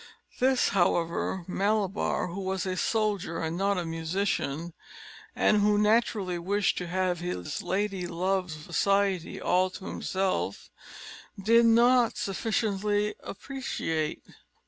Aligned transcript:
This, 0.39 0.69
however, 0.69 1.45
Malabar, 1.47 2.29
who 2.29 2.41
was 2.41 2.65
a 2.65 2.75
soldier, 2.75 3.39
and 3.39 3.55
not 3.55 3.77
a 3.77 3.85
musician, 3.85 4.73
and 5.35 5.61
who 5.61 5.77
naturally 5.77 6.39
wished 6.39 6.75
to 6.79 6.87
have 6.87 7.19
his 7.19 7.61
lady 7.61 8.07
love's 8.07 8.55
society 8.55 9.39
all 9.39 9.69
to 9.69 9.85
himself, 9.85 10.71
did 11.39 11.67
not 11.67 12.17
sufficiently 12.17 13.13
appreciate. 13.21 14.23